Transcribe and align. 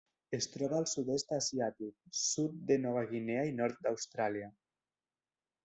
Es 0.35 0.45
troba 0.53 0.77
al 0.83 0.87
Sud-est 0.91 1.33
asiàtic, 1.37 1.93
sud 2.21 2.57
de 2.71 2.79
Nova 2.87 3.05
Guinea 3.13 3.47
i 3.53 3.55
nord 3.61 3.81
d'Austràlia. 3.87 4.51